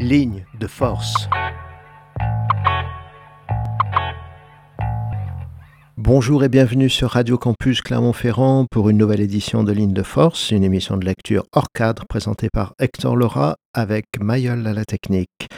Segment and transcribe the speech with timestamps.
[0.00, 1.28] Ligne de force.
[5.96, 10.52] Bonjour et bienvenue sur Radio Campus Clermont-Ferrand pour une nouvelle édition de Ligne de Force,
[10.52, 15.48] une émission de lecture hors cadre présentée par Hector Laura avec Mayol à la technique.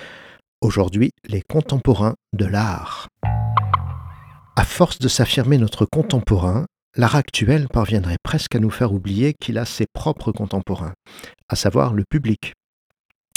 [0.63, 3.09] Aujourd'hui, les contemporains de l'art.
[4.57, 6.65] À force de s'affirmer notre contemporain,
[6.97, 10.95] l'art actuel parviendrait presque à nous faire oublier qu'il a ses propres contemporains,
[11.51, 12.55] à savoir le public.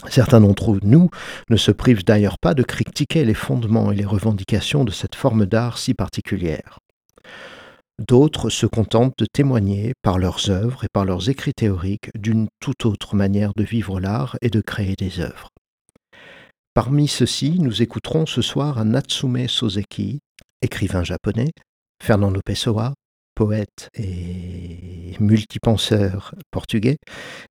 [0.10, 1.10] Certains d'entre nous
[1.50, 5.46] ne se privent d'ailleurs pas de critiquer les fondements et les revendications de cette forme
[5.46, 6.80] d'art si particulière.
[8.00, 12.86] D'autres se contentent de témoigner par leurs œuvres et par leurs écrits théoriques d'une toute
[12.86, 15.50] autre manière de vivre l'art et de créer des œuvres.
[16.74, 20.20] Parmi ceux-ci, nous écouterons ce soir un Natsume Soseki,
[20.64, 21.52] écrivain japonais,
[22.02, 22.94] Fernando Pessoa,
[23.36, 26.98] poète et multipenseur portugais,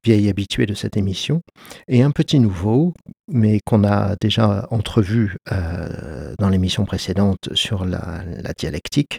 [0.05, 1.42] vieil habitué de cette émission,
[1.89, 2.94] et un petit nouveau,
[3.28, 9.19] mais qu'on a déjà entrevu euh, dans l'émission précédente sur la, la dialectique,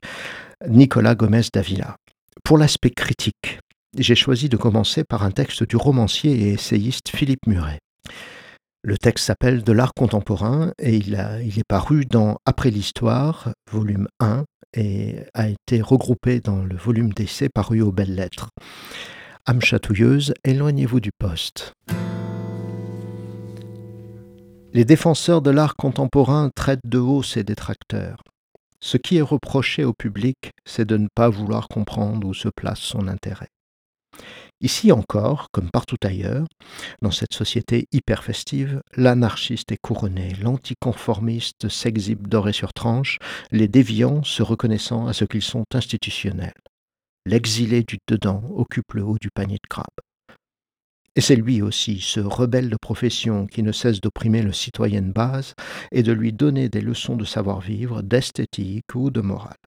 [0.67, 1.95] Nicolas Gomez Davila.
[2.44, 3.59] Pour l'aspect critique,
[3.98, 7.80] j'ai choisi de commencer par un texte du romancier et essayiste Philippe Muret.
[8.86, 14.44] Le texte s'appelle De l'art contemporain et il, est paru dans Après l'histoire, volume 1,
[14.74, 18.50] et a été regroupé dans le volume d'essai paru aux belles lettres.
[19.46, 21.74] Âme chatouilleuse, éloignez-vous du poste.
[24.74, 28.24] Les défenseurs de l'art contemporain traitent de haut ses détracteurs.
[28.80, 32.80] Ce qui est reproché au public, c'est de ne pas vouloir comprendre où se place
[32.80, 33.53] son intérêt.
[34.64, 36.47] Ici encore, comme partout ailleurs,
[37.02, 43.20] dans cette société hyper festive, l'anarchiste est couronné, l'anticonformiste s'exhibe doré sur tranche,
[43.52, 46.53] les déviants se reconnaissant à ce qu'ils sont institutionnels.
[47.25, 50.00] L'exilé du dedans occupe le haut du panier de crabe.
[51.17, 55.11] Et c'est lui aussi, ce rebelle de profession qui ne cesse d'opprimer le citoyen de
[55.11, 55.55] base
[55.92, 59.58] et de lui donner des leçons de savoir-vivre, d'esthétique ou de morale.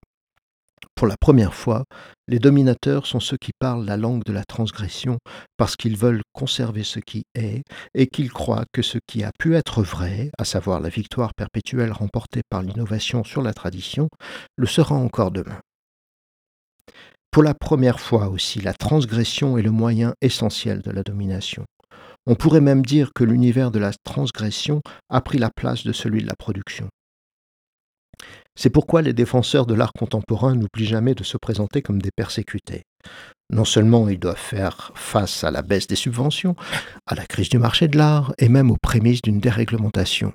[0.95, 1.85] Pour la première fois,
[2.27, 5.19] les dominateurs sont ceux qui parlent la langue de la transgression
[5.57, 7.63] parce qu'ils veulent conserver ce qui est
[7.95, 11.93] et qu'ils croient que ce qui a pu être vrai, à savoir la victoire perpétuelle
[11.93, 14.09] remportée par l'innovation sur la tradition,
[14.57, 15.61] le sera encore demain.
[17.31, 21.67] Pour la première fois aussi, la transgression est le moyen essentiel de la domination.
[22.27, 26.23] On pourrait même dire que l'univers de la transgression a pris la place de celui
[26.23, 26.89] de la production.
[28.59, 32.85] C'est pourquoi les défenseurs de l'art contemporain n'oublient jamais de se présenter comme des persécutés.
[33.51, 36.57] Non seulement ils doivent faire face à la baisse des subventions,
[37.07, 40.33] à la crise du marché de l'art et même aux prémices d'une déréglementation,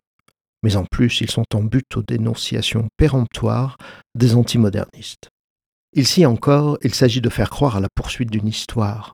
[0.64, 3.78] mais en plus ils sont en but aux dénonciations péremptoires
[4.16, 5.30] des antimodernistes.
[5.94, 9.14] Ici encore, il s'agit de faire croire à la poursuite d'une histoire.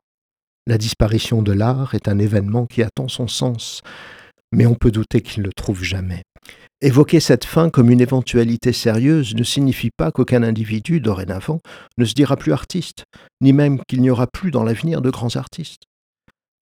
[0.66, 3.82] La disparition de l'art est un événement qui attend son sens,
[4.52, 6.22] mais on peut douter qu'il ne le trouve jamais.
[6.80, 11.60] Évoquer cette fin comme une éventualité sérieuse ne signifie pas qu'aucun individu, dorénavant,
[11.98, 13.04] ne se dira plus artiste,
[13.40, 15.82] ni même qu'il n'y aura plus dans l'avenir de grands artistes.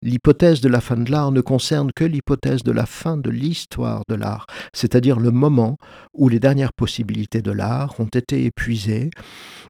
[0.02, 4.02] L'hypothèse de la fin de l'art ne concerne que l'hypothèse de la fin de l'histoire
[4.08, 5.76] de l'art, c'est-à-dire le moment
[6.14, 9.10] où les dernières possibilités de l'art ont été épuisées,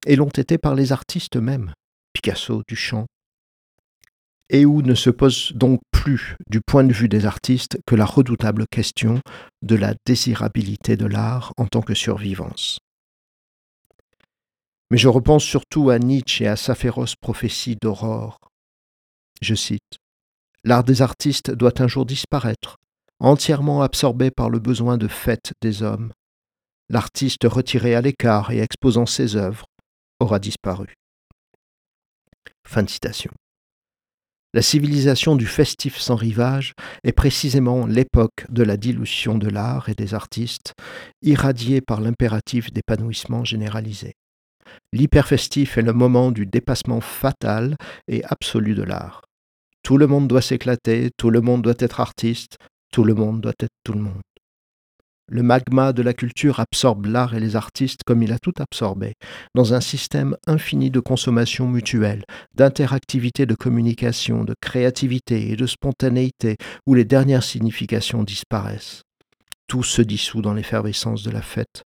[0.06, 1.72] et l'ont été par les artistes eux-mêmes,
[2.12, 3.06] Picasso, Duchamp,
[4.50, 8.04] et où ne se pose donc plus, du point de vue des artistes, que la
[8.04, 9.20] redoutable question
[9.62, 12.78] de la désirabilité de l'art en tant que survivance.
[14.90, 18.38] Mais je repense surtout à Nietzsche et à sa féroce prophétie d'aurore.
[19.42, 19.98] Je cite
[20.62, 22.76] L'art des artistes doit un jour disparaître,
[23.18, 26.12] entièrement absorbé par le besoin de fête des hommes.
[26.88, 29.66] L'artiste retiré à l'écart et exposant ses œuvres
[30.20, 30.94] aura disparu.
[32.66, 33.32] Fin de citation.
[34.56, 36.72] La civilisation du festif sans rivage
[37.04, 40.72] est précisément l'époque de la dilution de l'art et des artistes,
[41.20, 44.14] irradiée par l'impératif d'épanouissement généralisé.
[44.94, 47.76] L'hyperfestif est le moment du dépassement fatal
[48.08, 49.20] et absolu de l'art.
[49.82, 52.56] Tout le monde doit s'éclater, tout le monde doit être artiste,
[52.91, 54.22] tout le monde doit être tout le monde.
[55.28, 59.14] Le magma de la culture absorbe l'art et les artistes comme il a tout absorbé,
[59.56, 62.24] dans un système infini de consommation mutuelle,
[62.54, 66.56] d'interactivité de communication, de créativité et de spontanéité,
[66.86, 69.02] où les dernières significations disparaissent.
[69.66, 71.82] Tout se dissout dans l'effervescence de la fête,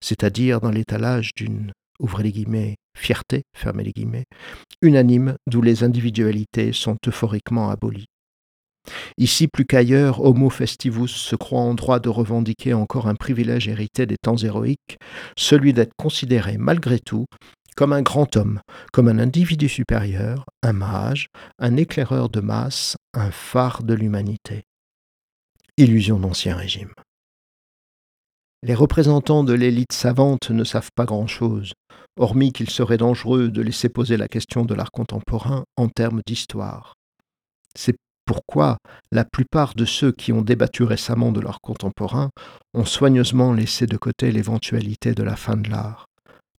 [0.00, 1.72] c'est-à-dire dans l'étalage d'une,
[2.20, 4.26] les guillemets, fierté, fermez les guillemets,
[4.82, 8.11] unanime d'où les individualités sont euphoriquement abolies.
[9.18, 14.06] Ici plus qu'ailleurs, Homo festivus se croit en droit de revendiquer encore un privilège hérité
[14.06, 14.98] des temps héroïques,
[15.36, 17.26] celui d'être considéré malgré tout
[17.76, 18.60] comme un grand homme,
[18.92, 24.64] comme un individu supérieur, un mage, un éclaireur de masse, un phare de l'humanité.
[25.78, 26.92] Illusion d'Ancien Régime.
[28.62, 31.72] Les représentants de l'élite savante ne savent pas grand-chose,
[32.18, 36.94] hormis qu'il serait dangereux de laisser poser la question de l'art contemporain en termes d'histoire.
[38.32, 38.78] Pourquoi
[39.10, 42.30] la plupart de ceux qui ont débattu récemment de l'art contemporain
[42.72, 46.06] ont soigneusement laissé de côté l'éventualité de la fin de l'art.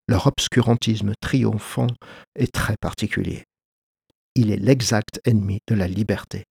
[0.06, 1.88] Leur obscurantisme triomphant
[2.36, 3.42] est très particulier.
[4.36, 6.44] Il est l'exact ennemi de la liberté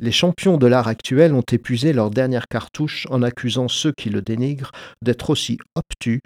[0.00, 4.22] les champions de l'art actuel ont épuisé leur dernière cartouche en accusant ceux qui le
[4.22, 4.70] dénigrent
[5.02, 6.20] d'être aussi obtus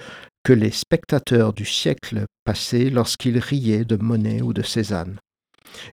[0.44, 5.16] que les spectateurs du siècle passé lorsqu'ils riaient de Monet ou de Cézanne.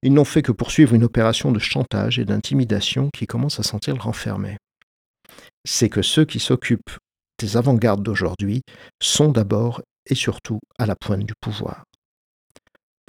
[0.01, 3.95] Ils n'ont fait que poursuivre une opération de chantage et d'intimidation qui commence à sentir
[3.95, 4.57] le renfermer.
[5.65, 6.97] C'est que ceux qui s'occupent
[7.39, 8.61] des avant-gardes d'aujourd'hui
[9.01, 11.83] sont d'abord et surtout à la pointe du pouvoir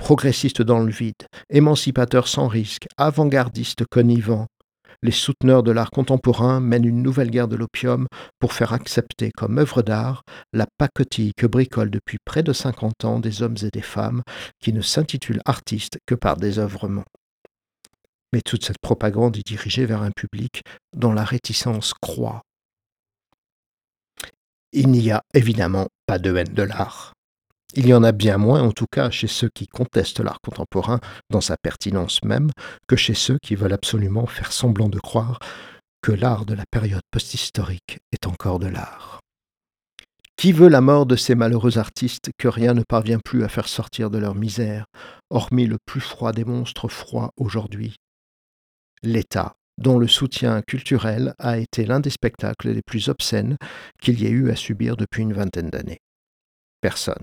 [0.00, 4.46] progressistes dans le vide, émancipateurs sans risque, avant-gardistes connivants,
[5.02, 8.06] les souteneurs de l'art contemporain mènent une nouvelle guerre de l'opium
[8.38, 13.20] pour faire accepter comme œuvre d'art la pacotille que bricolent depuis près de 50 ans
[13.20, 14.22] des hommes et des femmes
[14.60, 17.04] qui ne s'intitulent artistes que par désœuvrement.
[18.32, 20.62] Mais toute cette propagande est dirigée vers un public
[20.94, 22.42] dont la réticence croît.
[24.72, 27.12] Il n'y a évidemment pas de haine de l'art.
[27.74, 30.98] Il y en a bien moins, en tout cas, chez ceux qui contestent l'art contemporain
[31.30, 32.50] dans sa pertinence même,
[32.88, 35.38] que chez ceux qui veulent absolument faire semblant de croire
[36.02, 39.20] que l'art de la période posthistorique est encore de l'art.
[40.36, 43.68] Qui veut la mort de ces malheureux artistes que rien ne parvient plus à faire
[43.68, 44.86] sortir de leur misère,
[45.28, 47.96] hormis le plus froid des monstres froids aujourd'hui?
[49.02, 53.56] L'État, dont le soutien culturel a été l'un des spectacles les plus obscènes
[54.00, 56.00] qu'il y ait eu à subir depuis une vingtaine d'années.
[56.80, 57.22] Personne,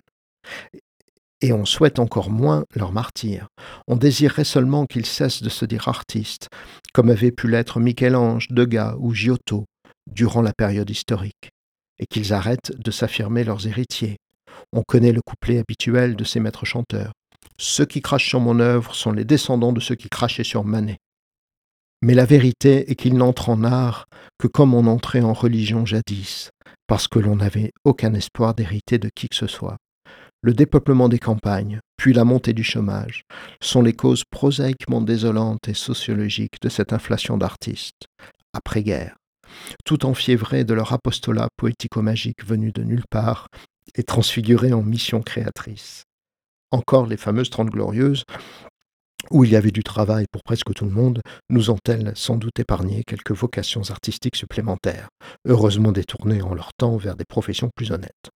[1.41, 3.47] et on souhaite encore moins leur martyr.
[3.87, 6.49] On désirerait seulement qu'ils cessent de se dire artistes,
[6.93, 9.65] comme avaient pu l'être Michel-Ange, Degas ou Giotto
[10.07, 11.51] durant la période historique,
[11.99, 14.17] et qu'ils arrêtent de s'affirmer leurs héritiers.
[14.73, 17.11] On connaît le couplet habituel de ces maîtres chanteurs.
[17.59, 20.97] Ceux qui crachent sur mon œuvre sont les descendants de ceux qui crachaient sur Manet.
[22.01, 24.05] Mais la vérité est qu'ils n'entrent en art
[24.37, 26.51] que comme on entrait en religion jadis,
[26.87, 29.77] parce que l'on n'avait aucun espoir d'hériter de qui que ce soit.
[30.43, 33.23] Le dépeuplement des campagnes, puis la montée du chômage,
[33.59, 38.05] sont les causes prosaïquement désolantes et sociologiques de cette inflation d'artistes,
[38.53, 39.15] après-guerre,
[39.83, 43.47] tout enfiévrés de leur apostolat poético-magique venu de nulle part
[43.95, 46.03] et transfiguré en mission créatrice.
[46.71, 48.23] Encore les fameuses Trente Glorieuses,
[49.31, 52.59] où il y avait du travail pour presque tout le monde, nous ont-elles sans doute
[52.59, 55.09] épargné quelques vocations artistiques supplémentaires,
[55.45, 58.29] heureusement détournées en leur temps vers des professions plus honnêtes.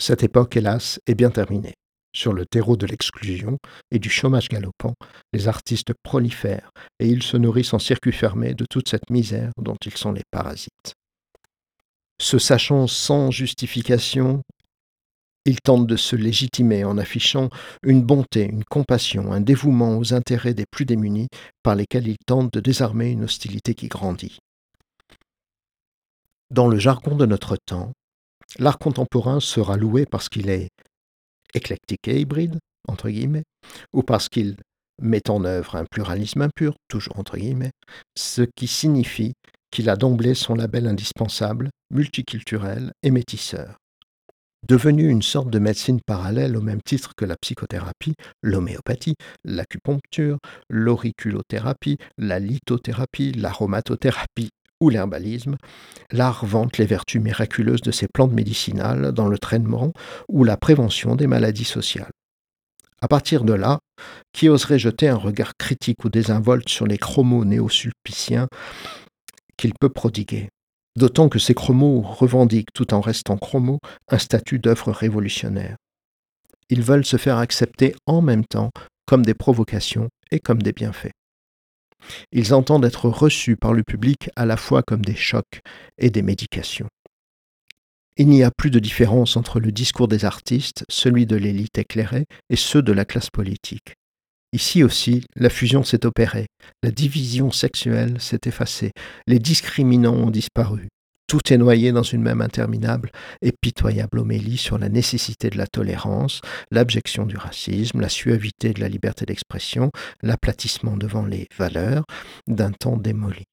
[0.00, 1.74] Cette époque, hélas, est bien terminée.
[2.14, 3.58] Sur le terreau de l'exclusion
[3.90, 4.94] et du chômage galopant,
[5.32, 9.76] les artistes prolifèrent et ils se nourrissent en circuit fermé de toute cette misère dont
[9.84, 10.94] ils sont les parasites.
[12.20, 14.42] Se sachant sans justification,
[15.44, 17.48] ils tentent de se légitimer en affichant
[17.82, 21.28] une bonté, une compassion, un dévouement aux intérêts des plus démunis
[21.62, 24.38] par lesquels ils tentent de désarmer une hostilité qui grandit.
[26.50, 27.92] Dans le jargon de notre temps,
[28.58, 30.68] L'art contemporain sera loué parce qu'il est
[31.54, 32.58] éclectique et hybride,
[32.88, 33.44] entre guillemets,
[33.92, 34.56] ou parce qu'il
[35.00, 37.72] met en œuvre un pluralisme impur, toujours entre guillemets,
[38.16, 39.34] ce qui signifie
[39.70, 43.76] qu'il a d'emblée son label indispensable, multiculturel et métisseur.
[44.66, 51.96] Devenu une sorte de médecine parallèle au même titre que la psychothérapie, l'homéopathie, l'acupuncture, l'auriculothérapie,
[52.18, 55.56] la lithothérapie, l'aromatothérapie ou l'herbalisme,
[56.10, 59.92] l'art vante les vertus miraculeuses de ces plantes médicinales dans le traitement
[60.28, 62.10] ou la prévention des maladies sociales.
[63.00, 63.78] À partir de là,
[64.32, 68.48] qui oserait jeter un regard critique ou désinvolte sur les chromos néosulpiciens
[69.56, 70.48] qu'il peut prodiguer?
[70.96, 75.76] D'autant que ces chromos revendiquent, tout en restant chromos, un statut d'œuvre révolutionnaire.
[76.70, 78.70] Ils veulent se faire accepter en même temps
[79.06, 81.12] comme des provocations et comme des bienfaits.
[82.32, 85.60] Ils entendent être reçus par le public à la fois comme des chocs
[85.98, 86.88] et des médications.
[88.16, 92.26] Il n'y a plus de différence entre le discours des artistes, celui de l'élite éclairée,
[92.50, 93.94] et ceux de la classe politique.
[94.52, 96.46] Ici aussi, la fusion s'est opérée,
[96.82, 98.92] la division sexuelle s'est effacée,
[99.26, 100.88] les discriminants ont disparu.
[101.28, 105.66] Tout est noyé dans une même interminable et pitoyable homélie sur la nécessité de la
[105.66, 109.90] tolérance, l'abjection du racisme, la suavité de la liberté d'expression,
[110.22, 112.04] l'aplatissement devant les valeurs
[112.46, 113.44] d'un temps démoli.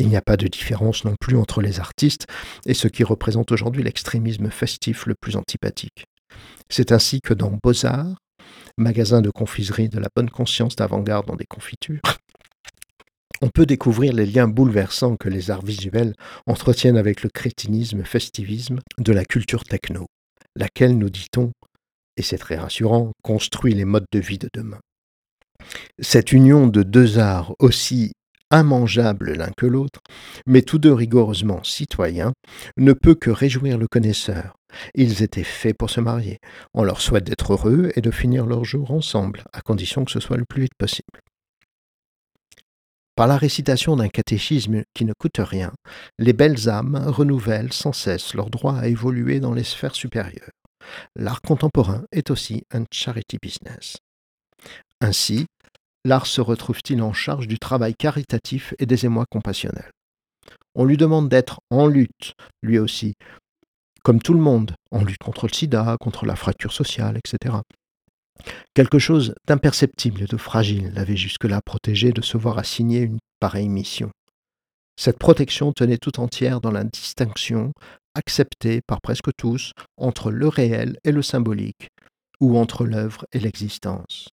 [0.00, 2.26] Il n'y a pas de différence non plus entre les artistes
[2.66, 6.06] et ce qui représente aujourd'hui l'extrémisme festif le plus antipathique.
[6.68, 8.16] C'est ainsi que dans Beaux-Arts,
[8.76, 12.00] magasin de confiserie de la bonne conscience d'avant-garde dans des confitures,
[13.42, 16.14] on peut découvrir les liens bouleversants que les arts visuels
[16.46, 20.06] entretiennent avec le crétinisme festivisme de la culture techno,
[20.54, 21.50] laquelle, nous dit-on,
[22.16, 24.78] et c'est très rassurant, construit les modes de vie de demain.
[25.98, 28.12] Cette union de deux arts aussi
[28.52, 30.00] immangeables l'un que l'autre,
[30.46, 32.32] mais tous deux rigoureusement citoyens,
[32.76, 34.54] ne peut que réjouir le connaisseur.
[34.94, 36.38] Ils étaient faits pour se marier.
[36.74, 40.20] On leur souhaite d'être heureux et de finir leur jour ensemble, à condition que ce
[40.20, 41.20] soit le plus vite possible.
[43.14, 45.72] Par la récitation d'un catéchisme qui ne coûte rien,
[46.18, 50.50] les belles âmes renouvellent sans cesse leur droit à évoluer dans les sphères supérieures.
[51.14, 53.98] L'art contemporain est aussi un charity business.
[55.00, 55.46] Ainsi,
[56.04, 59.90] l'art se retrouve-t-il en charge du travail caritatif et des émois compassionnels?
[60.74, 63.14] On lui demande d'être en lutte, lui aussi,
[64.02, 67.56] comme tout le monde, en lutte contre le sida, contre la fracture sociale, etc.
[68.74, 73.68] Quelque chose d'imperceptible et de fragile l'avait jusque-là protégé de se voir assigner une pareille
[73.68, 74.10] mission.
[74.98, 77.72] Cette protection tenait tout entière dans la distinction,
[78.14, 81.88] acceptée par presque tous, entre le réel et le symbolique,
[82.40, 84.28] ou entre l'œuvre et l'existence.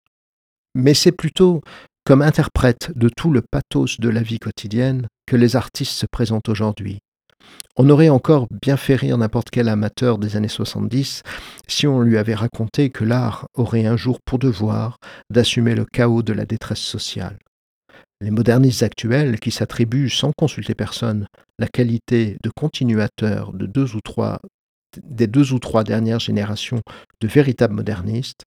[0.75, 1.61] Mais c'est plutôt
[2.05, 6.49] comme interprète de tout le pathos de la vie quotidienne que les artistes se présentent
[6.49, 7.01] aujourd'hui,
[7.81, 11.23] on aurait encore bien fait rire n'importe quel amateur des années 70
[11.69, 14.99] si on lui avait raconté que l'art aurait un jour pour devoir
[15.31, 17.39] d'assumer le chaos de la détresse sociale.
[18.21, 21.29] Les modernistes actuels, qui s'attribuent sans consulter personne
[21.61, 24.01] la qualité de continuateur de deux ou
[25.05, 26.81] des deux ou trois dernières générations
[27.21, 28.43] de véritables modernistes,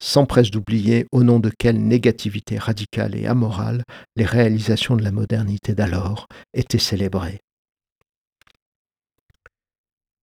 [0.00, 3.82] s'empressent d'oublier au nom de quelle négativité radicale et amorale
[4.14, 7.40] les réalisations de la modernité d'alors étaient célébrées.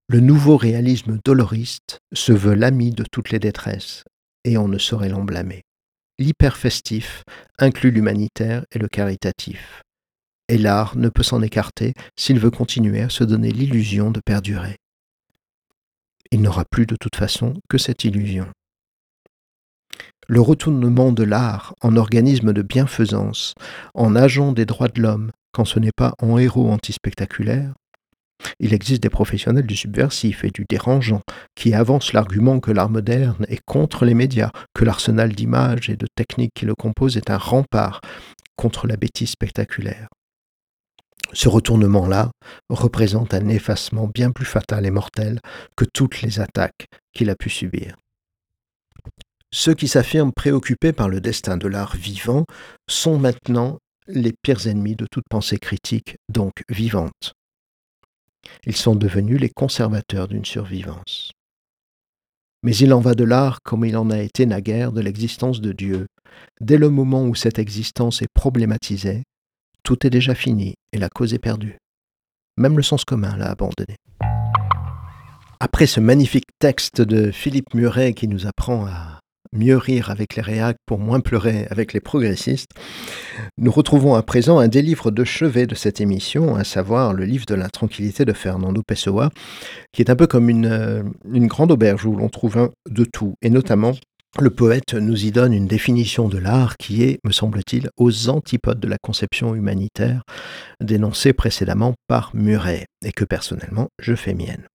[0.09, 4.05] Le nouveau réalisme doloriste se veut l'ami de toutes les détresses,
[4.45, 5.63] et on ne saurait l'en blâmer.
[6.17, 7.23] L'hyperfestif
[7.59, 9.81] inclut l'humanitaire et le caritatif,
[10.47, 14.77] et l'art ne peut s'en écarter s'il veut continuer à se donner l'illusion de perdurer.
[16.31, 18.47] Il n'aura plus de toute façon que cette illusion.
[20.29, 23.55] Le retournement de l'art en organisme de bienfaisance,
[23.93, 27.73] en agent des droits de l'homme, quand ce n'est pas en héros antispectaculaire,
[28.59, 31.21] il existe des professionnels du subversif et du dérangeant
[31.55, 36.07] qui avancent l'argument que l'art moderne est contre les médias, que l'arsenal d'images et de
[36.15, 38.01] techniques qui le composent est un rempart
[38.55, 40.07] contre la bêtise spectaculaire.
[41.33, 42.31] Ce retournement-là
[42.69, 45.39] représente un effacement bien plus fatal et mortel
[45.75, 47.95] que toutes les attaques qu'il a pu subir.
[49.53, 52.45] Ceux qui s'affirment préoccupés par le destin de l'art vivant
[52.89, 57.33] sont maintenant les pires ennemis de toute pensée critique, donc vivante.
[58.65, 61.31] Ils sont devenus les conservateurs d'une survivance.
[62.63, 65.71] Mais il en va de l'art comme il en a été naguère de l'existence de
[65.71, 66.07] Dieu.
[66.59, 69.23] Dès le moment où cette existence est problématisée,
[69.83, 71.77] tout est déjà fini et la cause est perdue.
[72.57, 73.95] Même le sens commun l'a abandonné.
[75.59, 79.21] Après ce magnifique texte de Philippe Muret qui nous apprend à
[79.53, 82.71] mieux rire avec les réacs pour moins pleurer avec les progressistes,
[83.57, 87.25] nous retrouvons à présent un des livres de chevet de cette émission, à savoir le
[87.25, 89.29] livre de la tranquillité de Fernando Pessoa,
[89.91, 93.35] qui est un peu comme une, euh, une grande auberge où l'on trouve de tout,
[93.41, 93.93] et notamment
[94.39, 98.79] le poète nous y donne une définition de l'art qui est, me semble-t-il, aux antipodes
[98.79, 100.21] de la conception humanitaire
[100.79, 104.67] dénoncée précédemment par Muret, et que personnellement je fais mienne.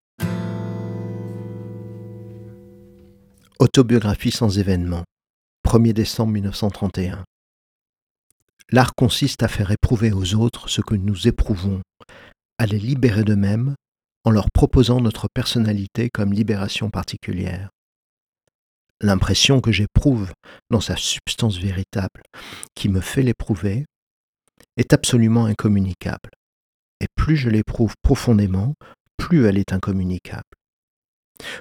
[3.60, 5.04] Autobiographie sans événement,
[5.64, 7.22] 1er décembre 1931.
[8.70, 11.82] L'art consiste à faire éprouver aux autres ce que nous éprouvons,
[12.58, 13.74] à les libérer d'eux-mêmes
[14.24, 17.70] en leur proposant notre personnalité comme libération particulière.
[19.00, 20.32] L'impression que j'éprouve
[20.70, 22.22] dans sa substance véritable,
[22.76, 23.84] qui me fait l'éprouver,
[24.76, 26.30] est absolument incommunicable.
[27.00, 28.74] Et plus je l'éprouve profondément,
[29.16, 30.44] plus elle est incommunicable.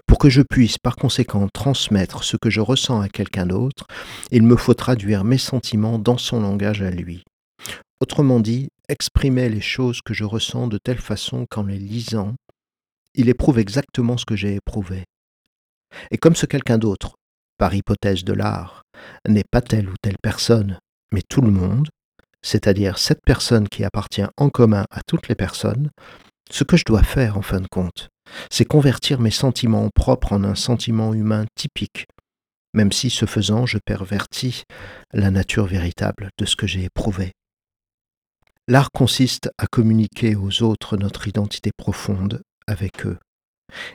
[0.06, 3.88] Pour que je puisse par conséquent transmettre ce que je ressens à quelqu'un d'autre,
[4.32, 7.24] il me faut traduire mes sentiments dans son langage à lui.
[8.00, 12.36] Autrement dit, exprimer les choses que je ressens de telle façon qu'en les lisant,
[13.14, 15.04] il éprouve exactement ce que j'ai éprouvé.
[16.12, 17.16] Et comme ce quelqu'un d'autre,
[17.58, 18.84] par hypothèse de l'art,
[19.28, 20.80] n'est pas telle ou telle personne,
[21.14, 21.90] mais tout le monde,
[22.42, 25.90] c'est-à-dire cette personne qui appartient en commun à toutes les personnes,
[26.50, 28.10] ce que je dois faire en fin de compte,
[28.50, 32.08] c'est convertir mes sentiments propres en un sentiment humain typique,
[32.74, 34.64] même si ce faisant je pervertis
[35.14, 37.34] la nature véritable de ce que j'ai éprouvé.
[38.68, 43.18] L'art consiste à communiquer aux autres notre identité profonde avec eux,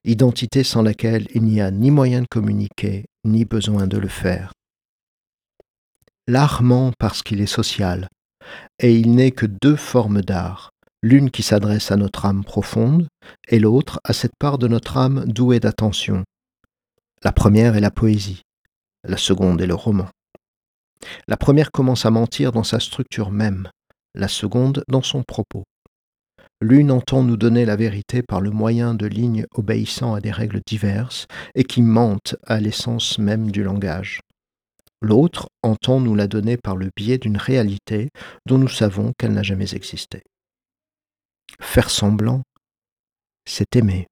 [0.05, 4.53] identité sans laquelle il n'y a ni moyen de communiquer, ni besoin de le faire.
[6.27, 8.09] L'art ment parce qu'il est social,
[8.81, 10.71] et il n'est que deux formes d'art,
[11.07, 13.07] l'une qui s'adresse à notre âme profonde,
[13.47, 16.25] et l'autre à cette part de notre âme douée d'attention.
[17.23, 18.43] La première est la poésie,
[19.05, 20.09] la seconde est le roman.
[21.29, 23.69] La première commence à mentir dans sa structure même,
[24.17, 25.63] la seconde dans son propos.
[26.61, 30.61] L'une entend nous donner la vérité par le moyen de lignes obéissant à des règles
[30.67, 34.23] diverses et qui mentent à l'essence même du langage.
[35.01, 38.09] L'autre entend nous la donner par le biais d'une réalité
[38.47, 40.25] dont nous savons qu'elle n'a jamais existé.
[41.61, 42.43] Faire semblant,
[43.47, 44.07] c'est aimer.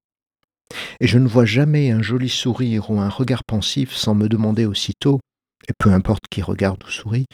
[1.00, 4.67] Et je ne vois jamais un joli sourire ou un regard pensif sans me demander
[4.67, 5.21] aussitôt,
[5.69, 7.26] et peu importe qui regarde ou sourit,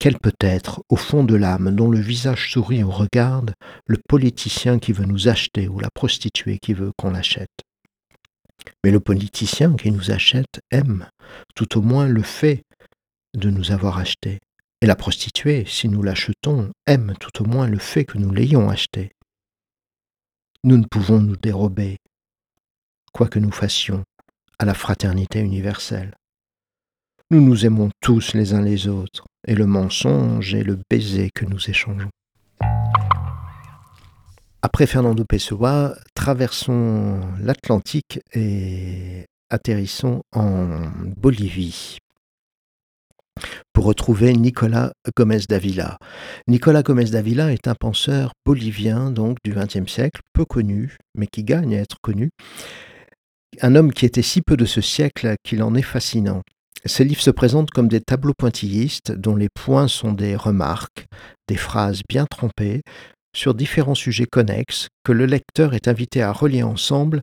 [0.00, 3.54] quel peut être, au fond de l'âme, dont le visage sourit ou regarde,
[3.86, 7.50] le politicien qui veut nous acheter ou la prostituée qui veut qu'on l'achète
[8.84, 11.08] Mais le politicien qui nous achète aime,
[11.56, 12.62] tout au moins le fait
[13.34, 14.38] de nous avoir achetés.
[14.80, 18.68] Et la prostituée, si nous l'achetons, aime tout au moins le fait que nous l'ayons
[18.68, 19.10] achetée.
[20.62, 21.98] Nous ne pouvons nous dérober,
[23.12, 24.04] quoi que nous fassions,
[24.58, 26.14] à la fraternité universelle.
[27.30, 31.44] Nous nous aimons tous les uns les autres, et le mensonge est le baiser que
[31.44, 32.10] nous échangeons.
[34.62, 41.98] Après Fernando Pessoa, traversons l'Atlantique et atterrissons en Bolivie
[43.72, 45.98] pour retrouver Nicolas Gomez d'Avila.
[46.46, 51.44] Nicolas Gomez d'Avila est un penseur bolivien donc du XXe siècle, peu connu, mais qui
[51.44, 52.30] gagne à être connu.
[53.60, 56.42] Un homme qui était si peu de ce siècle qu'il en est fascinant.
[56.84, 61.06] Ces livres se présentent comme des tableaux pointillistes dont les points sont des remarques,
[61.48, 62.82] des phrases bien trompées
[63.34, 67.20] sur différents sujets connexes que le lecteur est invité à relier ensemble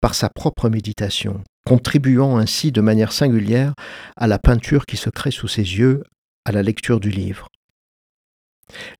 [0.00, 3.74] par sa propre méditation, contribuant ainsi de manière singulière
[4.16, 6.02] à la peinture qui se crée sous ses yeux
[6.46, 7.48] à la lecture du livre.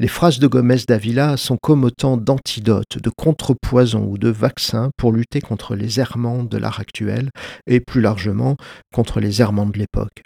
[0.00, 5.12] Les phrases de Gomez d'Avila sont comme autant d'antidotes, de contrepoisons ou de vaccins pour
[5.12, 7.30] lutter contre les errements de l'art actuel
[7.66, 8.58] et plus largement
[8.92, 10.22] contre les errements de l'époque.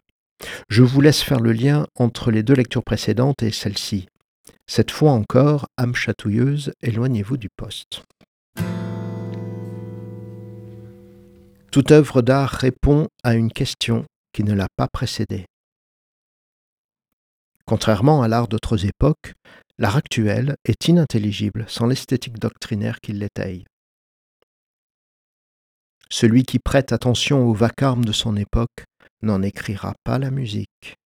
[0.68, 4.08] Je vous laisse faire le lien entre les deux lectures précédentes et celle-ci.
[4.66, 8.02] Cette fois encore, âme chatouilleuse, éloignez-vous du poste.
[11.72, 14.04] Toute œuvre d'art répond à une question
[14.34, 15.46] qui ne l'a pas précédée.
[17.64, 19.32] Contrairement à l'art d'autres époques,
[19.78, 23.64] l'art actuel est inintelligible sans l'esthétique doctrinaire qui l'étaye.
[26.10, 28.84] Celui qui prête attention au vacarme de son époque
[29.22, 30.96] n'en écrira pas la musique.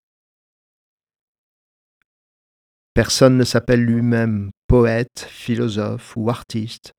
[2.93, 6.91] Personne ne s'appelle lui-même poète, philosophe ou artiste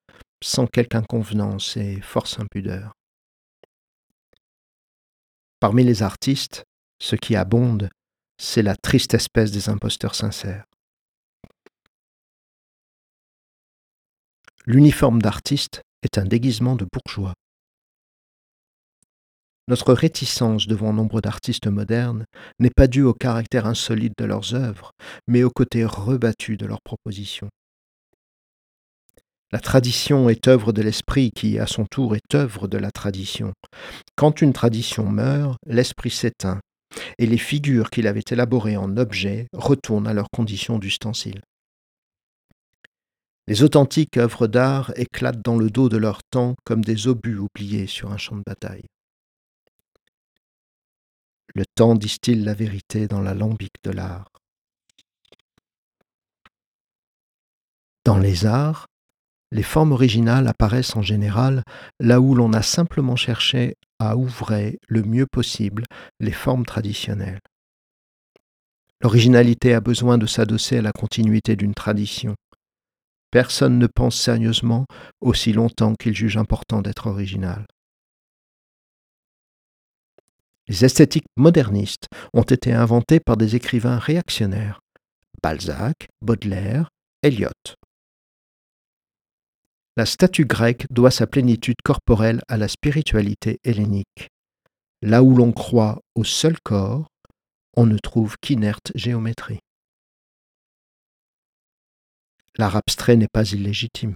[0.43, 2.93] sans quelque inconvenance et force impudeur.
[5.61, 6.65] Parmi les artistes,
[7.01, 7.89] ce qui abonde,
[8.41, 10.65] c'est la triste espèce des imposteurs sincères.
[14.67, 17.35] L'uniforme d'artiste est un déguisement de bourgeois.
[19.67, 22.25] Notre réticence devant nombre d'artistes modernes
[22.61, 24.93] n'est pas due au caractère insolite de leurs œuvres,
[25.27, 27.49] mais au côté rebattu de leurs propositions.
[29.51, 33.53] La tradition est œuvre de l'esprit qui, à son tour, est œuvre de la tradition.
[34.15, 36.61] Quand une tradition meurt, l'esprit s'éteint,
[37.17, 41.41] et les figures qu'il avait élaborées en objets retournent à leurs conditions d'ustensile.
[43.47, 47.87] Les authentiques œuvres d'art éclatent dans le dos de leur temps comme des obus oubliés
[47.87, 48.85] sur un champ de bataille.
[51.55, 54.29] Le temps distille la vérité dans l'alambic de l'art.
[58.05, 58.88] Dans les arts,
[59.51, 61.63] les formes originales apparaissent en général
[62.01, 65.85] là où l'on a simplement cherché à ouvrer le mieux possible
[66.21, 67.41] les formes traditionnelles.
[69.01, 72.35] L'originalité a besoin de s'adosser à la continuité d'une tradition.
[73.31, 74.87] Personne ne pense sérieusement
[75.21, 77.67] aussi longtemps qu'il juge important d'être original.
[80.67, 84.81] Les esthétiques modernistes ont été inventées par des écrivains réactionnaires
[85.43, 86.91] Balzac, Baudelaire,
[87.23, 87.78] Eliot.
[89.99, 94.29] La statue grecque doit sa plénitude corporelle à la spiritualité hellénique.
[95.03, 97.09] Là où l'on croit au seul corps,
[97.77, 99.59] on ne trouve qu'inerte géométrie.
[102.59, 104.15] L'art abstrait n'est pas illégitime,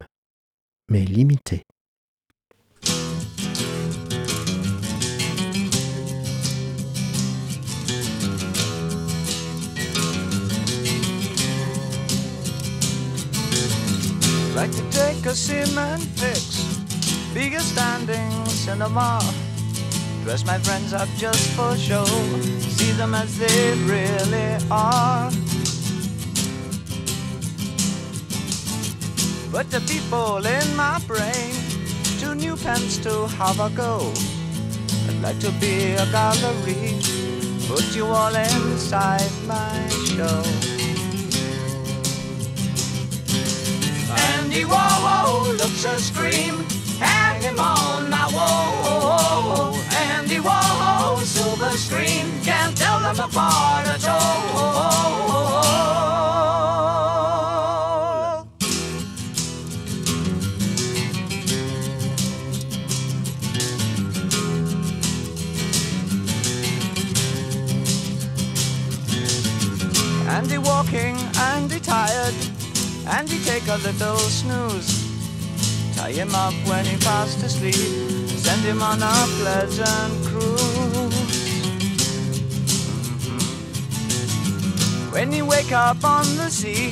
[0.88, 1.64] mais limité.
[14.62, 16.62] Like to take a cement fix.
[17.35, 19.18] Bigger standing cinema.
[20.22, 22.05] Dress my friends up just for show.
[22.77, 25.33] See them as they really are.
[29.51, 31.55] But the people in my brain
[32.20, 34.12] Two new pens to have a go.
[35.09, 37.03] I'd like to be a gallery.
[37.66, 40.62] Put you all inside my show.
[45.84, 46.64] A scream,
[47.00, 49.74] hang him on my wall.
[50.14, 54.22] Andy Warhol, silver screen, can't tell them apart at all.
[70.28, 71.16] Andy walking,
[71.50, 72.34] Andy tired,
[73.08, 74.91] Andy take a little snooze.
[76.12, 81.42] Him up when he fast asleep, send him on a pleasant cruise.
[85.11, 86.90] When you wake up on the sea,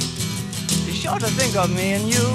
[0.86, 2.26] be sure to think of me and you.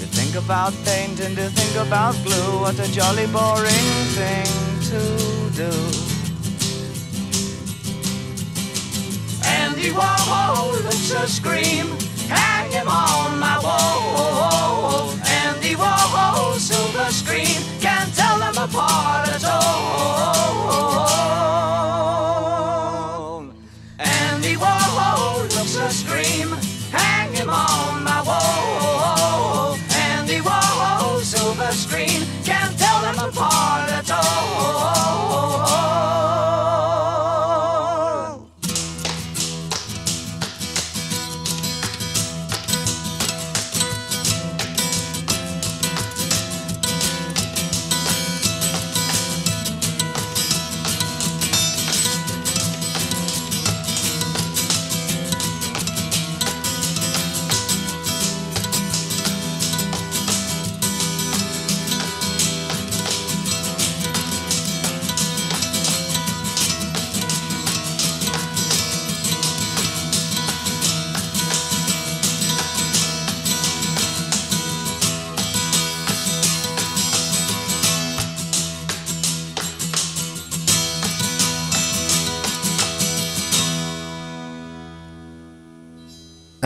[0.00, 4.48] To think about paint and to think about glue, what a jolly boring thing
[4.90, 5.00] to
[5.54, 5.72] do.
[9.44, 10.74] Andy Warhol
[11.22, 11.86] a scream.
[12.28, 15.15] Hang him on my wall.
[15.76, 17.80] Andy Warhol, silver screen.
[17.80, 20.45] Can't tell them apart at all.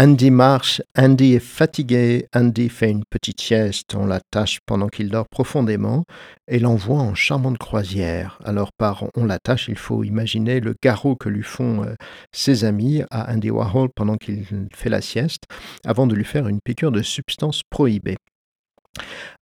[0.03, 5.29] Andy marche, Andy est fatigué, Andy fait une petite sieste, on l'attache pendant qu'il dort
[5.29, 6.07] profondément
[6.49, 8.39] et l'envoie en charmante croisière.
[8.43, 11.97] Alors par on l'attache, il faut imaginer le garrot que lui font euh,
[12.33, 15.43] ses amis à Andy Warhol pendant qu'il fait la sieste,
[15.85, 18.17] avant de lui faire une piqûre de substance prohibée.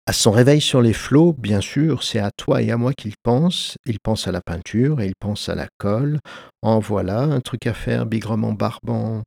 [0.05, 3.15] À son réveil sur les flots, bien sûr, c'est à toi et à moi qu'il
[3.23, 3.75] pense.
[3.85, 6.19] Il pense à la peinture et il pense à la colle.
[6.61, 9.23] En voilà, un truc à faire bigrement barbant.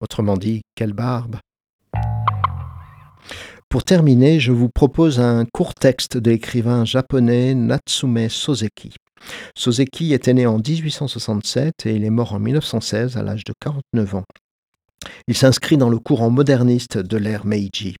[0.00, 1.36] Autrement dit, quelle barbe
[3.70, 8.94] Pour terminer, je vous propose un court texte de l'écrivain japonais Natsume Soseki.
[9.56, 14.16] Soseki était né en 1867 et il est mort en 1916 à l'âge de 49
[14.16, 14.24] ans.
[15.28, 17.96] Il s'inscrit dans le courant moderniste de l'ère Meiji.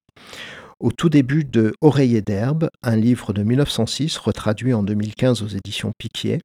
[0.78, 5.92] Au tout début de Oreiller d'herbe, un livre de 1906 retraduit en 2015 aux éditions
[5.96, 6.42] Piquier,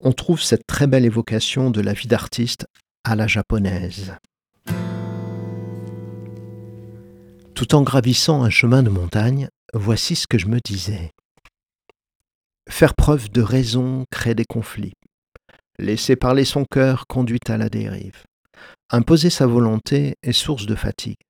[0.00, 2.66] on trouve cette très belle évocation de la vie d'artiste
[3.04, 4.12] à la japonaise.
[7.54, 11.12] Tout en gravissant un chemin de montagne, voici ce que je me disais.
[12.68, 14.94] Faire preuve de raison crée des conflits.
[15.78, 18.24] Laisser parler son cœur conduit à la dérive.
[18.90, 21.20] Imposer sa volonté est source de fatigue.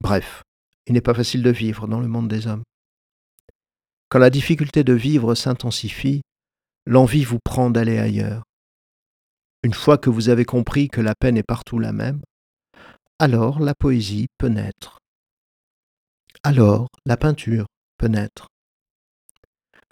[0.00, 0.44] Bref,
[0.86, 2.62] il n'est pas facile de vivre dans le monde des hommes.
[4.08, 6.22] Quand la difficulté de vivre s'intensifie,
[6.86, 8.44] l'envie vous prend d'aller ailleurs.
[9.62, 12.22] Une fois que vous avez compris que la peine est partout la même,
[13.18, 14.99] alors la poésie peut naître.
[16.42, 17.66] Alors la peinture
[17.98, 18.48] peut naître.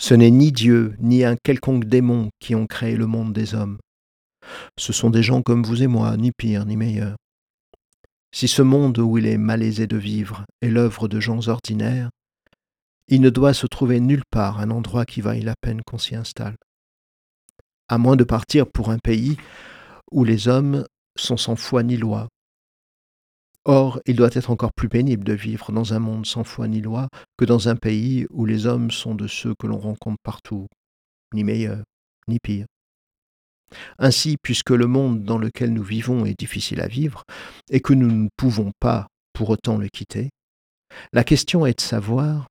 [0.00, 3.78] Ce n'est ni Dieu ni un quelconque démon qui ont créé le monde des hommes.
[4.78, 7.16] Ce sont des gens comme vous et moi, ni pire ni meilleur.
[8.32, 12.08] Si ce monde où il est malaisé de vivre est l'œuvre de gens ordinaires,
[13.08, 16.14] il ne doit se trouver nulle part un endroit qui vaille la peine qu'on s'y
[16.14, 16.56] installe.
[17.88, 19.36] À moins de partir pour un pays
[20.12, 22.28] où les hommes sont sans foi ni loi.
[23.70, 26.80] Or, il doit être encore plus pénible de vivre dans un monde sans foi ni
[26.80, 30.68] loi que dans un pays où les hommes sont de ceux que l'on rencontre partout,
[31.34, 31.84] ni meilleurs,
[32.28, 32.64] ni pires.
[33.98, 37.24] Ainsi, puisque le monde dans lequel nous vivons est difficile à vivre
[37.68, 40.30] et que nous ne pouvons pas pour autant le quitter,
[41.12, 42.46] la question est de savoir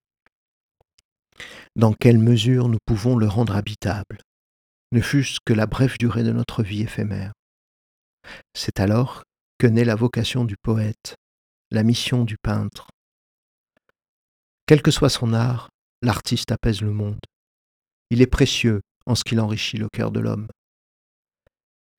[1.75, 4.19] dans quelle mesure nous pouvons le rendre habitable,
[4.91, 7.31] ne fût-ce que la brève durée de notre vie éphémère.
[8.53, 9.23] C'est alors
[9.59, 11.15] que naît la vocation du poète,
[11.71, 12.87] la mission du peintre.
[14.67, 15.69] Quel que soit son art,
[16.01, 17.19] l'artiste apaise le monde.
[18.09, 20.47] Il est précieux en ce qu'il enrichit le cœur de l'homme.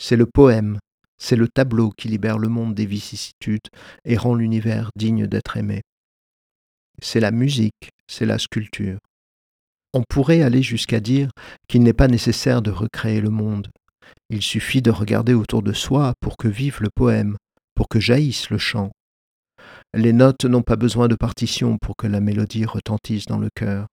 [0.00, 0.78] C'est le poème,
[1.18, 3.68] c'est le tableau qui libère le monde des vicissitudes
[4.04, 5.82] et rend l'univers digne d'être aimé.
[7.02, 8.98] C'est la musique, c'est la sculpture.
[9.94, 11.30] On pourrait aller jusqu'à dire
[11.66, 13.68] qu'il n'est pas nécessaire de recréer le monde.
[14.30, 17.36] Il suffit de regarder autour de soi pour que vive le poème,
[17.78, 18.90] pour que jaillisse le chant.
[19.94, 23.86] Les notes n'ont pas besoin de partition pour que la mélodie retentisse dans le cœur.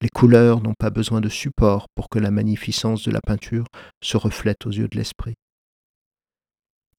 [0.00, 3.66] Les couleurs n'ont pas besoin de support pour que la magnificence de la peinture
[4.02, 5.34] se reflète aux yeux de l'esprit.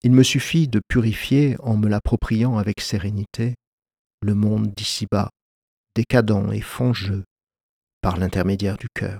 [0.03, 3.55] Il me suffit de purifier, en me l'appropriant avec sérénité,
[4.21, 5.31] le monde d'ici-bas,
[5.97, 7.25] décadent et fangeux,
[7.99, 9.19] par l'intermédiaire du cœur.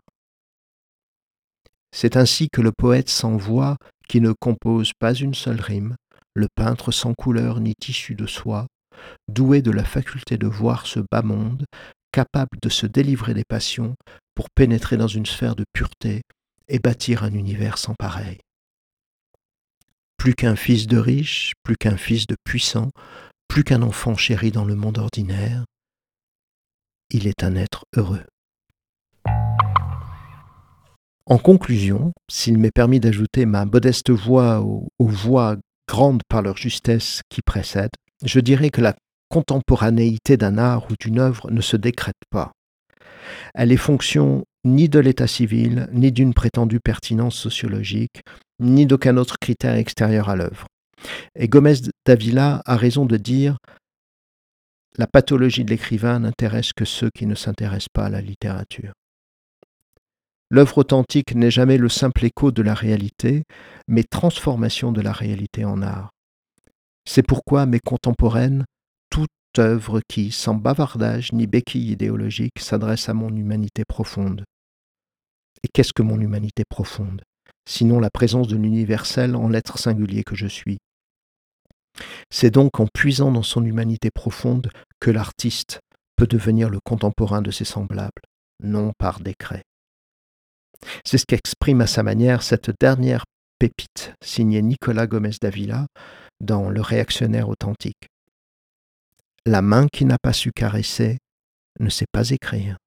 [1.91, 3.75] C'est ainsi que le poète sans voix,
[4.07, 5.97] qui ne compose pas une seule rime,
[6.35, 8.67] le peintre sans couleur ni tissu de soie,
[9.27, 11.65] doué de la faculté de voir ce bas monde,
[12.11, 13.95] capable de se délivrer des passions
[14.35, 16.21] pour pénétrer dans une sphère de pureté
[16.67, 18.39] et bâtir un univers sans pareil.
[20.17, 22.89] Plus qu'un fils de riche, plus qu'un fils de puissant,
[23.47, 25.65] plus qu'un enfant chéri dans le monde ordinaire,
[27.09, 28.25] il est un être heureux.
[31.25, 35.55] En conclusion, s'il m'est permis d'ajouter ma modeste voix aux, voix
[35.93, 38.95] grandes par leur justesse qui précèdent, je dirais que la
[39.29, 42.51] contemporanéité d'un art ou d'une œuvre ne se décrète pas.
[43.53, 48.23] Elle est fonction ni de l'état civil, ni d'une prétendue pertinence sociologique,
[48.59, 50.65] ni d'aucun autre critère extérieur à l'œuvre.
[51.35, 51.75] Et Gomez
[52.07, 53.57] Davila a raison de dire
[54.97, 58.93] la pathologie de l'écrivain n'intéresse que ceux qui ne s'intéressent pas à la littérature.
[60.53, 63.41] L'œuvre authentique n'est jamais le simple écho de la réalité,
[63.87, 66.11] mais transformation de la réalité en art.
[67.09, 68.63] C'est pourquoi mes contemporaines,
[69.09, 74.43] toute œuvre qui, sans bavardage ni béquille idéologique, s'adresse à mon humanité profonde.
[75.63, 77.23] Et qu'est-ce que mon humanité profonde
[77.67, 80.77] Sinon la présence de l'universel en l'être singulier que je suis?
[82.29, 85.79] C'est donc en puisant dans son humanité profonde que l'artiste
[86.15, 88.21] peut devenir le contemporain de ses semblables,
[88.61, 89.63] non par décret.
[91.05, 93.25] C'est ce qu'exprime à sa manière cette dernière
[93.59, 95.87] pépite signée Nicolas Gomez Davila
[96.41, 98.07] dans Le réactionnaire authentique.
[99.45, 101.17] La main qui n'a pas su caresser
[101.79, 102.77] ne sait pas écrire.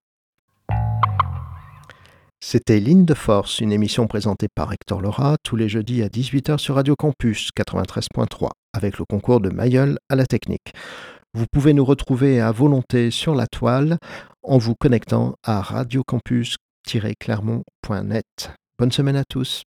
[2.40, 6.59] C'était Ligne de Force, une émission présentée par Hector Laura tous les jeudis à 18h
[6.59, 10.72] sur Radio Campus 93.3, avec le concours de Mayol à la technique.
[11.35, 13.98] Vous pouvez nous retrouver à volonté sur la toile
[14.42, 15.62] en vous connectant à
[16.87, 18.51] radiocampus-clermont.net.
[18.79, 19.62] Bonne semaine à tous.